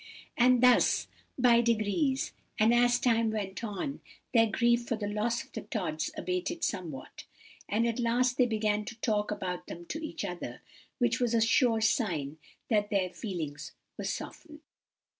And 0.35 0.63
thus, 0.63 1.07
by 1.37 1.61
degrees, 1.61 2.33
and 2.57 2.73
as 2.73 2.99
time 2.99 3.29
went 3.29 3.63
on, 3.63 4.01
their 4.33 4.47
grief 4.47 4.87
for 4.87 4.95
the 4.95 5.07
loss 5.07 5.43
of 5.43 5.51
the 5.51 5.61
Tods 5.61 6.09
abated 6.17 6.63
somewhat; 6.63 7.25
and 7.69 7.85
at 7.85 7.99
last 7.99 8.37
they 8.39 8.47
began 8.47 8.83
to 8.85 8.99
talk 9.01 9.29
about 9.29 9.67
them 9.67 9.85
to 9.89 10.03
each 10.03 10.25
other, 10.25 10.63
which 10.97 11.19
was 11.19 11.35
a 11.35 11.41
sure 11.41 11.81
sign 11.81 12.39
that 12.67 12.89
their 12.89 13.11
feelings 13.11 13.73
were 13.95 14.03
softened. 14.03 14.61